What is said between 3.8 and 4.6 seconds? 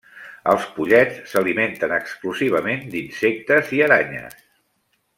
i aranyes.